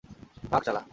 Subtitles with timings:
[0.51, 0.81] ভাগ, শালা।